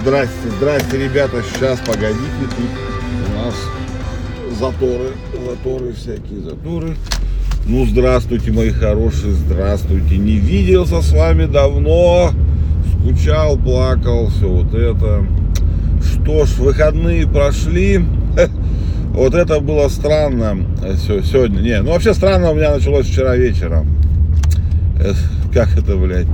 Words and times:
Здрасте, 0.00 0.32
здрасте, 0.58 0.96
ребята. 0.96 1.42
Сейчас, 1.42 1.80
погодите, 1.80 2.20
тут 2.56 2.70
у 3.26 3.44
нас 3.44 3.54
заторы, 4.58 5.10
заторы, 5.44 5.92
всякие 5.92 6.40
заторы. 6.40 6.94
Ну, 7.66 7.84
здравствуйте, 7.84 8.52
мои 8.52 8.70
хорошие, 8.70 9.32
здравствуйте. 9.32 10.16
Не 10.16 10.36
виделся 10.36 11.02
с 11.02 11.12
вами 11.12 11.46
давно. 11.46 12.30
Скучал, 12.92 13.58
плакал, 13.58 14.28
все 14.28 14.48
вот 14.48 14.72
это. 14.72 15.26
Что 16.00 16.44
ж, 16.44 16.50
выходные 16.58 17.26
прошли. 17.26 18.04
Вот 19.08 19.34
это 19.34 19.58
было 19.58 19.88
странно 19.88 20.58
все, 20.96 21.22
сегодня. 21.22 21.60
Не, 21.60 21.82
ну 21.82 21.90
вообще 21.90 22.14
странно 22.14 22.52
у 22.52 22.54
меня 22.54 22.72
началось 22.72 23.06
вчера 23.06 23.34
вечером. 23.34 23.88
Э, 25.00 25.12
как 25.52 25.76
это, 25.76 25.96
блядь? 25.96 26.28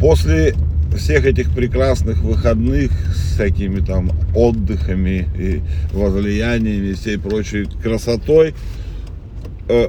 После 0.00 0.54
всех 0.96 1.26
этих 1.26 1.50
прекрасных 1.50 2.20
выходных 2.22 2.90
с 3.14 3.34
всякими 3.34 3.80
там 3.80 4.10
отдыхами 4.34 5.28
и 5.38 5.60
возлияниями 5.92 6.88
и 6.88 6.94
всей 6.94 7.18
прочей 7.18 7.66
красотой. 7.82 8.54
Э, 9.68 9.88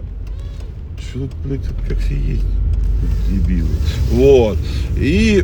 что 0.99 1.29
блядь, 1.45 1.61
как 1.87 1.97
все 1.99 2.15
есть? 2.15 2.45
Дебилы. 3.29 3.69
Вот. 4.11 4.57
И 4.97 5.43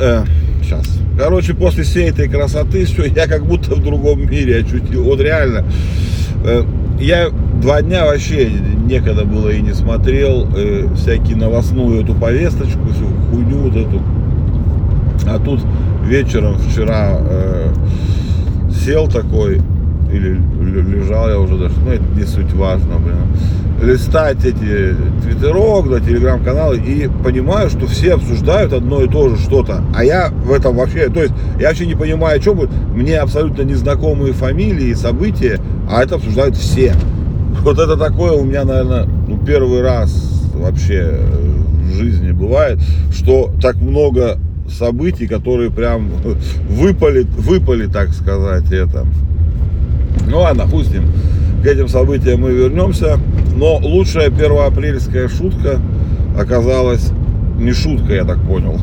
э, 0.00 0.24
сейчас. 0.62 0.86
Короче, 1.18 1.54
после 1.54 1.84
всей 1.84 2.10
этой 2.10 2.28
красоты, 2.28 2.84
все, 2.84 3.04
я 3.04 3.26
как 3.26 3.46
будто 3.46 3.74
в 3.74 3.82
другом 3.82 4.28
мире 4.28 4.60
очутил. 4.60 5.04
Вот 5.04 5.20
реально. 5.20 5.64
Э, 6.44 6.64
я 7.00 7.30
два 7.60 7.82
дня 7.82 8.04
вообще 8.04 8.50
некогда 8.50 9.24
было 9.24 9.50
и 9.50 9.60
не 9.60 9.74
смотрел 9.74 10.48
э, 10.56 10.88
всякие 10.96 11.36
новостную 11.36 12.02
эту 12.02 12.14
повесточку, 12.14 12.88
всю 12.88 13.06
хуйню 13.30 13.58
вот 13.58 13.76
эту. 13.76 14.02
А 15.26 15.38
тут 15.38 15.60
вечером 16.04 16.56
вчера 16.58 17.18
э, 17.20 17.72
сел 18.84 19.08
такой, 19.08 19.60
или 20.12 20.38
лежал 20.62 21.28
я 21.28 21.38
уже 21.38 21.56
даже, 21.56 21.74
ну 21.84 21.90
это 21.90 22.04
не 22.16 22.24
суть 22.24 22.52
важно, 22.52 22.96
блин, 22.98 23.16
листать 23.82 24.44
эти 24.44 24.94
твиттерок, 25.22 25.90
да, 25.90 26.00
телеграм-каналы 26.00 26.78
и 26.78 27.08
понимаю, 27.24 27.70
что 27.70 27.86
все 27.86 28.14
обсуждают 28.14 28.72
одно 28.72 29.02
и 29.02 29.08
то 29.08 29.28
же 29.28 29.36
что-то, 29.36 29.82
а 29.94 30.04
я 30.04 30.28
в 30.28 30.52
этом 30.52 30.76
вообще, 30.76 31.08
то 31.08 31.22
есть 31.22 31.34
я 31.60 31.68
вообще 31.68 31.86
не 31.86 31.94
понимаю, 31.94 32.38
о 32.38 32.42
чем 32.42 32.56
будет, 32.56 32.70
мне 32.94 33.18
абсолютно 33.18 33.62
незнакомые 33.62 34.32
фамилии 34.32 34.88
и 34.88 34.94
события, 34.94 35.58
а 35.90 36.02
это 36.02 36.16
обсуждают 36.16 36.56
все. 36.56 36.94
Вот 37.62 37.78
это 37.78 37.96
такое 37.96 38.32
у 38.32 38.44
меня, 38.44 38.64
наверное, 38.64 39.06
ну, 39.28 39.38
первый 39.38 39.82
раз 39.82 40.10
вообще 40.54 41.20
в 41.82 41.94
жизни 41.94 42.32
бывает, 42.32 42.80
что 43.12 43.50
так 43.60 43.76
много 43.76 44.38
событий, 44.72 45.26
которые 45.26 45.70
прям 45.70 46.10
выпали, 46.68 47.22
выпали, 47.22 47.86
так 47.86 48.12
сказать, 48.12 48.70
это. 48.72 49.06
Ну 50.28 50.40
ладно, 50.40 50.66
хуй 50.66 50.84
с 50.84 50.90
ним. 50.90 51.04
К 51.62 51.66
этим 51.66 51.88
событиям 51.88 52.40
мы 52.40 52.52
вернемся. 52.52 53.18
Но 53.56 53.76
лучшая 53.76 54.30
первоапрельская 54.30 55.28
шутка 55.28 55.78
оказалась 56.38 57.12
не 57.58 57.72
шутка, 57.72 58.14
я 58.14 58.24
так 58.24 58.40
понял. 58.42 58.78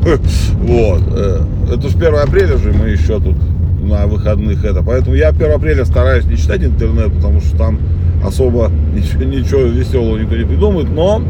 Вот. 0.60 1.02
Э, 1.12 1.40
это 1.72 1.88
же 1.88 1.96
1 1.96 2.14
апреля 2.14 2.56
же 2.56 2.72
мы 2.72 2.90
еще 2.90 3.18
тут 3.20 3.36
на 3.82 4.06
выходных 4.06 4.64
это. 4.64 4.82
Поэтому 4.82 5.16
я 5.16 5.28
1 5.28 5.52
апреля 5.52 5.84
стараюсь 5.84 6.24
не 6.26 6.36
читать 6.36 6.62
интернет, 6.62 7.12
потому 7.12 7.40
что 7.40 7.56
там 7.56 7.78
особо 8.24 8.70
ничего, 8.94 9.24
ничего 9.24 9.60
веселого 9.62 10.18
никто 10.18 10.36
не 10.36 10.44
придумает. 10.44 10.88
Но 10.90 11.22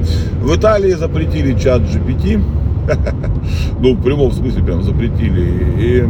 в 0.43 0.55
Италии 0.55 0.93
запретили 0.93 1.59
чат 1.59 1.83
GPT. 1.83 2.43
Ну, 3.81 3.95
в 3.95 4.03
прямом 4.03 4.33
смысле 4.33 4.63
прям 4.63 4.83
запретили. 4.83 5.65
И 5.79 6.05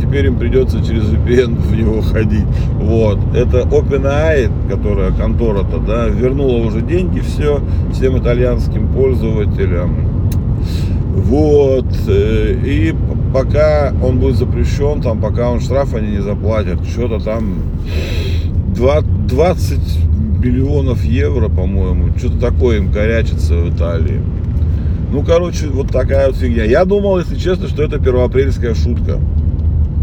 теперь 0.00 0.26
им 0.26 0.36
придется 0.36 0.84
через 0.84 1.04
VPN 1.04 1.56
в 1.56 1.76
него 1.76 2.00
ходить. 2.00 2.46
Вот. 2.74 3.18
Это 3.34 3.62
OpenAI, 3.62 4.50
которая 4.68 5.10
контора-то, 5.12 5.78
да, 5.78 6.06
вернула 6.06 6.64
уже 6.66 6.82
деньги 6.82 7.20
все 7.20 7.60
всем 7.92 8.18
итальянским 8.18 8.88
пользователям. 8.88 10.06
Вот. 11.14 11.86
Э, 12.08 12.54
и 12.64 12.94
пока 13.32 13.92
он 14.02 14.18
будет 14.18 14.36
запрещен, 14.36 15.02
там, 15.02 15.20
пока 15.20 15.50
он 15.50 15.60
штраф 15.60 15.94
они 15.94 16.12
не 16.12 16.22
заплатят, 16.22 16.84
что-то 16.84 17.22
там 17.22 17.54
20 18.76 19.78
миллионов 20.38 21.02
евро, 21.04 21.48
по-моему, 21.48 22.16
что-то 22.16 22.38
такое 22.38 22.78
им 22.78 22.92
корячится 22.92 23.54
в 23.54 23.74
Италии. 23.74 24.20
Ну, 25.10 25.22
короче, 25.22 25.68
вот 25.68 25.90
такая 25.90 26.28
вот 26.28 26.36
фигня. 26.36 26.64
Я 26.64 26.84
думал, 26.84 27.18
если 27.18 27.36
честно, 27.36 27.68
что 27.68 27.82
это 27.82 27.98
первоапрельская 27.98 28.74
шутка. 28.74 29.20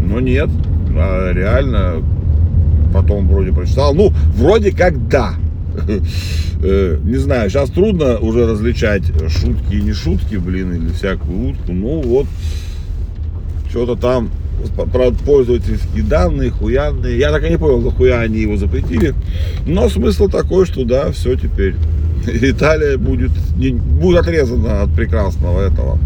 Но 0.04 0.20
нет. 0.20 0.48
А 0.96 1.32
реально 1.32 2.02
потом 2.92 3.28
вроде 3.28 3.52
прочитал. 3.52 3.94
Ну, 3.94 4.12
вроде 4.36 4.72
как 4.72 5.08
да. 5.08 5.34
Э, 6.66 6.98
не 7.04 7.18
знаю, 7.18 7.50
сейчас 7.50 7.68
трудно 7.68 8.16
уже 8.18 8.46
различать 8.46 9.02
шутки 9.28 9.74
и 9.74 9.82
не 9.82 9.92
шутки, 9.92 10.36
блин, 10.36 10.72
или 10.72 10.88
всякую 10.88 11.50
утку. 11.50 11.72
Ну 11.74 12.00
вот, 12.00 12.26
что-то 13.74 13.96
там 13.96 14.30
про 14.92 15.10
пользовательские 15.10 16.04
данные, 16.04 16.50
хуянные. 16.50 17.18
Я 17.18 17.32
так 17.32 17.44
и 17.44 17.50
не 17.50 17.58
понял, 17.58 17.80
за 17.80 17.90
хуя 17.90 18.20
они 18.20 18.38
его 18.38 18.56
запретили. 18.56 19.14
Но 19.66 19.88
смысл 19.88 20.28
такой, 20.28 20.64
что 20.64 20.84
да, 20.84 21.10
все 21.10 21.34
теперь. 21.34 21.74
Италия 22.26 22.96
будет, 22.96 23.32
не, 23.56 23.70
будет 23.70 24.20
отрезана 24.20 24.82
от 24.82 24.94
прекрасного 24.94 25.60
этого 25.60 25.98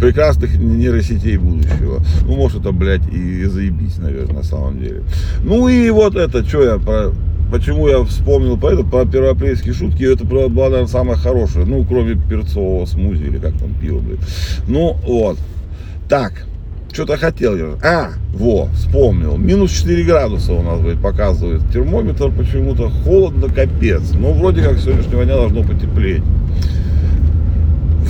прекрасных 0.00 0.56
нейросетей 0.56 1.36
будущего. 1.36 2.02
Ну, 2.26 2.36
может, 2.36 2.60
это, 2.60 2.72
блядь, 2.72 3.06
и 3.12 3.44
заебись, 3.44 3.98
наверное, 3.98 4.36
на 4.36 4.42
самом 4.42 4.78
деле. 4.78 5.02
Ну 5.42 5.68
и 5.68 5.90
вот 5.90 6.16
это, 6.16 6.44
что 6.44 6.62
я 6.62 6.78
про... 6.78 7.12
Почему 7.54 7.86
я 7.86 8.02
вспомнил 8.02 8.56
про 8.56 8.72
это, 8.72 8.82
про 8.82 9.04
первоапрельские 9.04 9.74
шутки, 9.74 10.02
это 10.02 10.24
была, 10.24 10.48
наверное, 10.48 10.88
самая 10.88 11.16
хорошая, 11.16 11.64
ну, 11.64 11.84
кроме 11.84 12.16
перцового 12.16 12.84
смузи, 12.84 13.22
или 13.22 13.38
как 13.38 13.52
там 13.52 13.72
пиво, 13.80 14.00
блядь. 14.00 14.18
Ну, 14.66 14.96
вот. 15.06 15.38
Так, 16.08 16.46
что-то 16.92 17.16
хотел 17.16 17.56
я. 17.56 17.66
А, 17.80 18.08
во, 18.32 18.66
вспомнил. 18.74 19.36
Минус 19.36 19.70
4 19.70 20.02
градуса 20.02 20.52
у 20.52 20.62
нас, 20.62 20.80
блядь, 20.80 21.00
показывает 21.00 21.62
термометр 21.72 22.32
почему-то. 22.32 22.90
Холодно, 23.04 23.46
капец. 23.48 24.02
Но 24.18 24.32
вроде 24.32 24.60
как 24.60 24.80
сегодняшнего 24.80 25.24
дня 25.24 25.36
должно 25.36 25.62
потеплеть. 25.62 26.24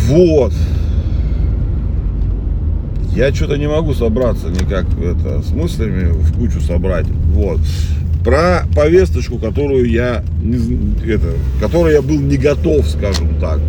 Вот. 0.08 0.54
Я 3.14 3.30
что-то 3.34 3.58
не 3.58 3.68
могу 3.68 3.92
собраться 3.92 4.48
никак 4.48 4.86
это, 4.98 5.42
с 5.42 5.50
мыслями 5.50 6.12
в 6.12 6.32
кучу 6.32 6.62
собрать. 6.62 7.06
Вот. 7.34 7.60
Про 8.24 8.62
повесточку, 8.74 9.38
которую 9.38 9.88
я, 9.90 10.24
это, 11.06 11.26
которой 11.60 11.92
я 11.92 12.02
был 12.02 12.18
не 12.18 12.38
готов, 12.38 12.88
скажем 12.88 13.38
так. 13.38 13.60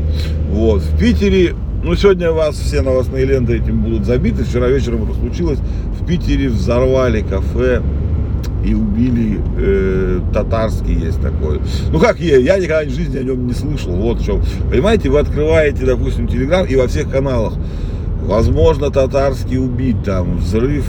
Вот. 0.49 0.81
В 0.81 0.97
Питере 0.97 1.53
ну, 1.85 1.95
сегодня 1.95 2.31
вас 2.31 2.55
все 2.55 2.81
новостные 2.81 3.25
ленты 3.25 3.57
этим 3.57 3.83
будут 3.83 4.05
забиты. 4.05 4.43
Вчера 4.43 4.67
вечером 4.69 5.03
это 5.03 5.13
случилось. 5.19 5.59
В 5.99 6.05
Питере 6.05 6.49
взорвали 6.49 7.21
кафе 7.21 7.83
и 8.65 8.73
убили 8.73 9.39
э, 9.57 10.19
татарский 10.33 10.95
есть 10.95 11.21
такой. 11.21 11.61
Ну 11.91 11.99
как 11.99 12.19
я, 12.19 12.37
я 12.37 12.57
никогда 12.57 12.89
в 12.89 12.95
жизни 12.95 13.17
о 13.17 13.23
нем 13.23 13.45
не 13.45 13.53
слышал. 13.53 13.91
Вот 13.91 14.21
что. 14.21 14.41
Понимаете, 14.71 15.09
вы 15.09 15.19
открываете, 15.19 15.85
допустим, 15.85 16.27
телеграм 16.27 16.65
и 16.65 16.75
во 16.75 16.87
всех 16.87 17.11
каналах. 17.11 17.53
Возможно, 18.23 18.89
татарский 18.89 19.59
убит 19.59 19.97
там, 20.03 20.37
взрыв 20.37 20.85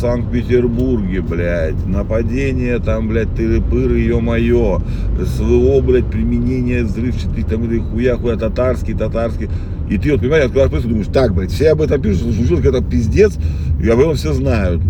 Санкт-Петербурге, 0.00 1.20
блядь, 1.20 1.86
нападение 1.86 2.78
там, 2.78 3.08
блядь, 3.08 3.28
тыры-пыры, 3.28 4.00
ё-моё, 4.00 4.80
СВО, 5.22 5.80
блядь, 5.82 6.06
применение 6.06 6.84
взрывчатых 6.84 7.46
там, 7.46 7.64
этой 7.64 7.80
хуя, 7.80 8.16
хуя, 8.16 8.36
татарский, 8.36 8.94
татарский. 8.94 9.50
И 9.90 9.98
ты 9.98 10.12
вот, 10.12 10.20
понимаешь, 10.20 10.46
открываешь 10.46 10.72
прессу, 10.72 10.88
думаешь, 10.88 11.08
так, 11.12 11.34
блядь, 11.34 11.50
все 11.50 11.70
об 11.72 11.82
этом 11.82 12.00
пишут, 12.00 12.34
случилось 12.34 12.62
какой-то 12.62 12.82
пиздец, 12.82 13.36
и 13.82 13.88
об 13.88 14.00
этом 14.00 14.14
все 14.14 14.32
знают. 14.32 14.80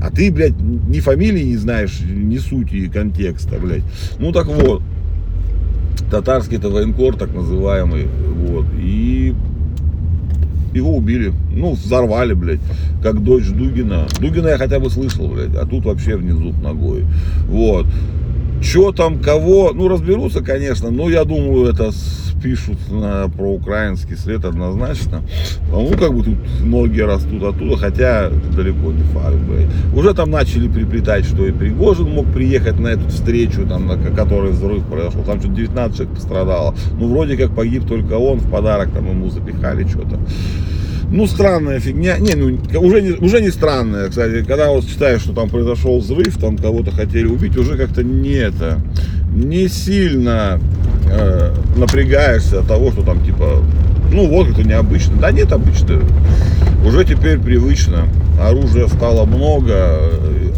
А 0.00 0.10
ты, 0.10 0.30
блядь, 0.30 0.58
ни 0.60 1.00
фамилии 1.00 1.42
не 1.42 1.56
знаешь, 1.56 2.00
ни 2.00 2.38
сути 2.38 2.88
контекста, 2.88 3.56
блядь. 3.58 3.82
Ну 4.18 4.30
так 4.32 4.46
вот, 4.46 4.82
татарский 6.10 6.58
это 6.58 6.70
военкор, 6.70 7.16
так 7.16 7.34
называемый, 7.34 8.06
вот, 8.46 8.66
и 8.78 9.34
его 10.72 10.96
убили, 10.96 11.32
ну, 11.54 11.72
взорвали, 11.72 12.34
блядь, 12.34 12.60
как 13.02 13.22
дочь 13.22 13.48
Дугина. 13.48 14.06
Дугина 14.20 14.48
я 14.48 14.58
хотя 14.58 14.78
бы 14.78 14.90
слышал, 14.90 15.28
блядь, 15.28 15.54
а 15.54 15.66
тут 15.66 15.84
вообще 15.84 16.16
внизу 16.16 16.52
ногой, 16.62 17.04
вот. 17.48 17.86
Что 18.60 18.92
там, 18.92 19.20
кого, 19.20 19.72
ну, 19.74 19.88
разберутся, 19.88 20.42
конечно, 20.42 20.90
но 20.90 21.08
я 21.08 21.24
думаю, 21.24 21.66
это 21.66 21.92
пишут 22.42 22.78
на 22.90 23.28
проукраинский 23.28 24.16
след 24.16 24.44
однозначно. 24.44 25.22
Ну, 25.70 25.90
как 25.98 26.14
бы 26.14 26.22
тут 26.22 26.36
ноги 26.60 27.00
растут 27.00 27.42
оттуда, 27.42 27.76
хотя 27.76 28.30
далеко 28.30 28.92
не 28.92 29.02
факт. 29.04 29.36
Уже 29.94 30.14
там 30.14 30.30
начали 30.30 30.68
приплетать, 30.68 31.24
что 31.24 31.46
и 31.46 31.52
Пригожин 31.52 32.10
мог 32.10 32.26
приехать 32.32 32.78
на 32.78 32.88
эту 32.88 33.08
встречу, 33.08 33.66
там, 33.66 33.86
на 33.86 33.96
которой 33.96 34.52
взрыв 34.52 34.84
произошел. 34.84 35.22
Там 35.22 35.40
что-то 35.40 35.54
19 35.54 35.96
человек 35.96 36.14
пострадало. 36.14 36.74
Ну, 36.98 37.08
вроде 37.08 37.36
как 37.36 37.54
погиб 37.54 37.86
только 37.86 38.14
он, 38.14 38.38
в 38.38 38.50
подарок 38.50 38.90
там 38.92 39.08
ему 39.08 39.30
запихали 39.30 39.86
что-то. 39.86 40.18
Ну, 41.10 41.26
странная 41.26 41.80
фигня. 41.80 42.18
Не, 42.18 42.34
ну, 42.34 42.58
уже 42.80 43.02
не, 43.02 43.10
уже 43.12 43.40
не 43.40 43.50
странная, 43.50 44.08
кстати. 44.08 44.44
Когда 44.44 44.70
вот 44.70 44.86
читаешь, 44.86 45.22
что 45.22 45.32
там 45.32 45.48
произошел 45.48 45.98
взрыв, 45.98 46.38
там 46.38 46.56
кого-то 46.56 46.92
хотели 46.92 47.26
убить, 47.26 47.56
уже 47.56 47.76
как-то 47.76 48.04
не 48.04 48.34
это, 48.34 48.80
не 49.32 49.68
сильно 49.68 50.60
э, 51.10 51.54
напрягаешься 51.76 52.60
от 52.60 52.68
того, 52.68 52.92
что 52.92 53.02
там, 53.02 53.24
типа, 53.24 53.62
ну, 54.12 54.28
вот 54.28 54.48
это 54.50 54.62
необычно. 54.62 55.16
Да 55.20 55.32
нет, 55.32 55.52
обычно. 55.52 56.00
Уже 56.86 57.04
теперь 57.04 57.38
привычно. 57.38 58.08
Оружия 58.40 58.86
стало 58.86 59.26
много, 59.26 59.98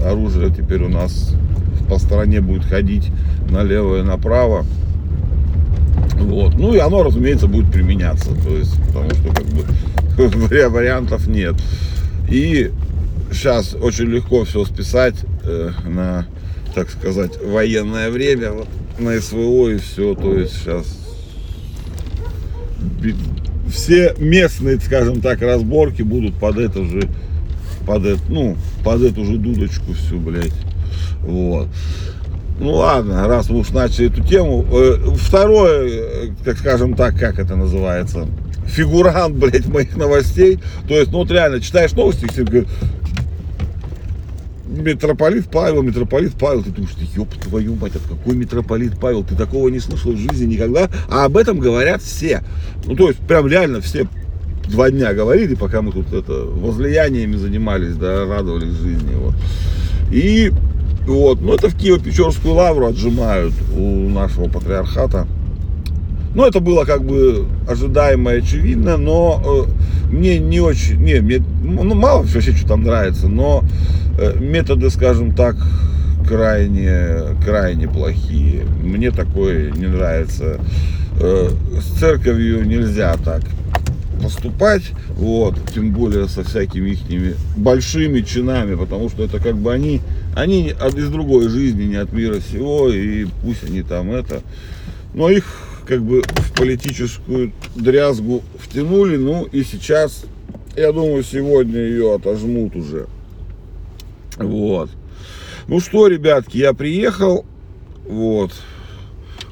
оружие 0.05 0.51
теперь 0.51 0.83
у 0.83 0.89
нас 0.89 1.35
по 1.89 1.99
стороне 1.99 2.41
будет 2.41 2.65
ходить 2.65 3.11
налево 3.51 4.01
и 4.01 4.03
направо. 4.03 4.65
Вот. 6.17 6.55
Ну 6.55 6.75
и 6.75 6.79
оно, 6.79 7.03
разумеется, 7.03 7.47
будет 7.49 7.71
применяться. 7.73 8.31
То 8.45 8.57
есть, 8.57 8.75
потому 8.87 9.11
что 9.11 9.35
как 9.35 9.47
бы 9.47 9.65
вариантов 10.69 11.27
нет. 11.27 11.55
И 12.29 12.71
сейчас 13.31 13.75
очень 13.75 14.07
легко 14.07 14.45
все 14.45 14.65
списать 14.65 15.17
э, 15.45 15.71
на, 15.87 16.27
так 16.75 16.91
сказать, 16.91 17.33
военное 17.43 18.11
время, 18.11 18.53
на 18.99 19.21
СВО 19.21 19.71
и 19.71 19.79
все. 19.79 20.15
То 20.15 20.39
есть 20.39 20.55
сейчас 20.55 20.87
все 23.69 24.15
местные, 24.19 24.79
скажем 24.81 25.21
так, 25.21 25.41
разборки 25.41 26.03
будут 26.03 26.35
под 26.35 26.59
это 26.59 26.85
же, 26.85 27.09
под 27.87 28.05
это, 28.05 28.21
ну, 28.29 28.57
под 28.85 29.03
эту 29.03 29.25
же 29.25 29.37
дудочку 29.39 29.95
всю, 29.95 30.19
блядь. 30.19 30.53
Вот. 31.21 31.69
Ну 32.63 32.75
ладно, 32.75 33.27
раз 33.27 33.49
вы 33.49 33.59
уж 33.59 33.71
начали 33.71 34.07
эту 34.07 34.23
тему. 34.23 34.65
Э, 34.71 34.97
второе, 35.17 36.33
как 36.45 36.57
скажем 36.59 36.95
так, 36.95 37.19
как 37.19 37.41
это 37.41 37.57
называется, 37.57 38.29
фигурант, 38.67 39.35
блядь, 39.35 39.67
моих 39.67 39.97
новостей. 39.97 40.61
То 40.87 40.95
есть, 40.95 41.11
ну 41.11 41.19
вот 41.19 41.31
реально, 41.33 41.61
читаешь 41.61 41.91
новости, 41.91 42.25
и 42.25 42.43
говорят, 42.45 42.69
митрополит 44.69 45.51
Павел, 45.51 45.83
митрополит 45.83 46.35
Павел, 46.39 46.63
ты 46.63 46.71
думаешь, 46.71 46.95
ты 46.95 47.05
ёб 47.17 47.35
твою 47.35 47.75
мать, 47.75 47.95
а 47.97 48.09
какой 48.09 48.37
митрополит 48.37 48.97
Павел, 48.97 49.25
ты 49.25 49.35
такого 49.35 49.69
не 49.69 49.81
слышал 49.81 50.13
в 50.13 50.17
жизни 50.17 50.55
никогда, 50.55 50.89
а 51.11 51.25
об 51.25 51.37
этом 51.37 51.59
говорят 51.59 52.01
все. 52.01 52.45
Ну, 52.85 52.95
то 52.95 53.09
есть, 53.09 53.19
прям 53.19 53.49
реально 53.49 53.81
все 53.81 54.07
два 54.69 54.89
дня 54.93 55.13
говорили, 55.15 55.57
пока 55.57 55.83
мы 55.83 55.91
тут 55.91 56.13
это 56.13 56.33
возлияниями 56.33 57.35
занимались, 57.35 57.97
да, 57.97 58.25
радовались 58.25 58.75
жизни, 58.75 59.17
вот. 59.17 59.35
И 60.13 60.53
вот, 61.07 61.41
ну 61.41 61.55
это 61.55 61.69
в 61.69 61.77
Киево-Печорскую 61.77 62.53
лавру 62.53 62.87
отжимают 62.87 63.55
у 63.77 64.09
нашего 64.09 64.49
патриархата. 64.49 65.27
Ну, 66.35 66.47
это 66.47 66.61
было 66.61 66.85
как 66.85 67.05
бы 67.05 67.47
ожидаемо 67.69 68.33
и 68.33 68.39
очевидно, 68.39 68.97
но 68.97 69.69
э, 69.69 70.13
мне 70.15 70.39
не 70.39 70.61
очень, 70.61 70.97
не, 70.97 71.21
мне, 71.21 71.45
ну, 71.63 71.95
мало 71.95 72.23
вообще, 72.23 72.53
что 72.53 72.69
там 72.69 72.85
нравится, 72.85 73.29
но 73.29 73.63
э, 74.19 74.39
методы, 74.41 74.89
скажем 74.89 75.35
так, 75.35 75.57
крайне, 76.27 77.37
крайне 77.45 77.87
плохие. 77.87 78.65
Мне 78.83 79.11
такое 79.11 79.73
не 79.73 79.87
нравится. 79.87 80.59
Э, 81.21 81.51
с 81.79 81.99
церковью 81.99 82.67
нельзя 82.67 83.15
так 83.23 83.43
поступать, 84.23 84.93
вот, 85.17 85.57
тем 85.75 85.91
более 85.91 86.29
со 86.29 86.45
всякими 86.45 86.91
их 86.91 87.37
большими 87.57 88.21
чинами, 88.21 88.75
потому 88.75 89.11
что 89.11 89.25
это 89.25 89.39
как 89.39 89.57
бы 89.57 89.73
они, 89.73 90.01
они 90.35 90.69
из 90.71 91.09
другой 91.09 91.49
жизни, 91.49 91.85
не 91.85 91.97
от 91.97 92.13
мира 92.13 92.41
сего, 92.41 92.89
и 92.89 93.27
пусть 93.43 93.65
они 93.65 93.83
там 93.83 94.11
это, 94.11 94.43
но 95.15 95.31
их 95.31 95.45
как 95.87 96.03
бы 96.03 96.23
в 96.23 96.53
политическую 96.53 97.53
дрязгу 97.75 98.43
втянули, 98.59 99.17
ну 99.17 99.45
и 99.45 99.63
сейчас, 99.65 100.25
я 100.77 100.93
думаю, 100.93 101.23
сегодня 101.23 101.81
ее 101.81 102.15
отожмут 102.15 102.77
уже. 102.77 103.07
Вот. 104.37 104.91
Ну 105.69 105.81
что, 105.81 106.07
ребятки, 106.07 106.57
я 106.57 106.73
приехал, 106.73 107.45
вот, 108.09 108.53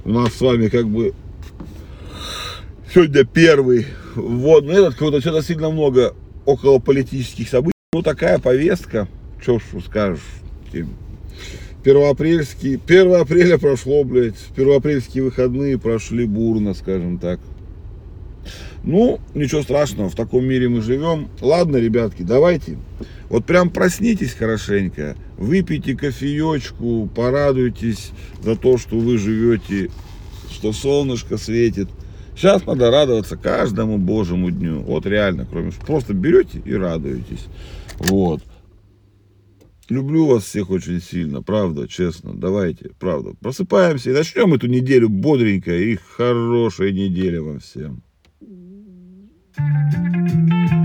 у 0.05 0.11
нас 0.11 0.35
с 0.35 0.41
вами 0.41 0.69
как 0.69 0.89
бы 0.89 1.15
сегодня 2.93 3.25
первый 3.25 3.87
вот, 4.15 4.65
ну 4.65 4.73
этот 4.73 4.95
какой-то 4.95 5.21
что-то 5.21 5.43
сильно 5.43 5.71
много 5.71 6.15
около 6.45 6.79
политических 6.79 7.49
событий. 7.49 7.75
Ну 7.93 8.03
такая 8.03 8.39
повестка, 8.39 9.09
что 9.41 9.59
ж 9.59 9.63
скажешь, 9.87 10.21
Тим. 10.73 10.89
Первоапрельский, 11.83 12.79
1 12.85 13.15
апреля 13.15 13.59
прошло, 13.59 14.05
блядь, 14.05 14.37
первоапрельские 14.55 15.25
выходные 15.25 15.79
прошли 15.79 16.27
бурно, 16.27 16.75
скажем 16.75 17.19
так. 17.19 17.41
Ну, 18.83 19.21
ничего 19.35 19.63
страшного, 19.63 20.09
в 20.09 20.15
таком 20.15 20.45
мире 20.45 20.69
мы 20.69 20.83
живем. 20.83 21.29
Ладно, 21.41 21.77
ребятки, 21.77 22.23
давайте. 22.23 22.79
Вот 23.29 23.45
прям 23.45 23.71
проснитесь 23.71 24.35
хорошенько, 24.35 25.17
выпейте 25.39 25.97
кофеечку, 25.97 27.09
порадуйтесь 27.15 28.11
за 28.43 28.57
то, 28.57 28.77
что 28.77 28.99
вы 28.99 29.19
живете, 29.19 29.91
что 30.51 30.73
солнышко 30.73 31.39
светит. 31.39 31.89
Сейчас 32.37 32.65
надо 32.67 32.91
радоваться 32.91 33.37
каждому 33.37 33.99
божьему 33.99 34.51
дню. 34.51 34.81
Вот 34.81 35.07
реально, 35.07 35.47
кроме 35.51 35.73
просто 35.73 36.15
берете 36.15 36.61
и 36.65 36.75
радуетесь. 36.75 37.47
Вот. 37.99 38.43
Люблю 39.91 40.27
вас 40.27 40.45
всех 40.45 40.71
очень 40.71 41.03
сильно, 41.03 41.43
правда, 41.43 41.89
честно. 41.89 42.33
Давайте, 42.33 42.91
правда. 43.01 43.35
Просыпаемся 43.41 44.11
и 44.11 44.15
начнем 44.15 44.55
эту 44.55 44.69
неделю 44.69 45.09
бодренько 45.09 45.77
и 45.77 45.97
хорошей 45.97 46.93
недели 46.93 47.39
вам 47.39 47.59
всем. 47.59 48.03
Thank 49.59 50.73
you. 50.73 50.80